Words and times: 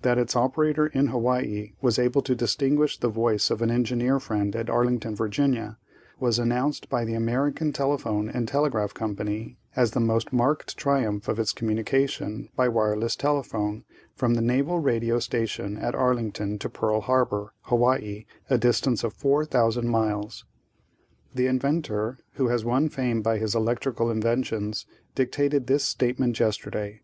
That 0.00 0.16
its 0.16 0.34
operator 0.34 0.86
in 0.86 1.08
Hawaii 1.08 1.72
was 1.82 1.98
able 1.98 2.22
to 2.22 2.34
distinguish 2.34 2.96
the 2.98 3.10
voice 3.10 3.50
of 3.50 3.60
an 3.60 3.70
engineer 3.70 4.18
friend 4.18 4.56
at 4.56 4.70
Arlington, 4.70 5.14
Va., 5.14 5.76
was 6.18 6.38
announced 6.38 6.88
by 6.88 7.04
the 7.04 7.12
American 7.12 7.74
Telephone 7.74 8.30
and 8.30 8.48
Telegraph 8.48 8.94
Company 8.94 9.58
as 9.76 9.90
the 9.90 10.00
most 10.00 10.32
marked 10.32 10.78
triumph 10.78 11.28
of 11.28 11.38
its 11.38 11.52
communication 11.52 12.48
by 12.56 12.66
wireless 12.66 13.14
telephone 13.14 13.84
from 14.16 14.32
the 14.32 14.40
naval 14.40 14.78
radio 14.78 15.18
station 15.18 15.76
at 15.76 15.94
Arlington 15.94 16.58
to 16.60 16.70
Pearl 16.70 17.02
Harbor, 17.02 17.52
Hawaii, 17.64 18.24
a 18.48 18.56
distance 18.56 19.04
of 19.04 19.12
4,000 19.12 19.86
miles. 19.86 20.46
The 21.34 21.46
inventor, 21.46 22.16
who 22.36 22.48
has 22.48 22.64
won 22.64 22.88
fame 22.88 23.20
by 23.20 23.36
his 23.36 23.54
electrical 23.54 24.10
inventions, 24.10 24.86
dictated 25.14 25.66
this 25.66 25.84
statement 25.84 26.40
yesterday. 26.40 27.02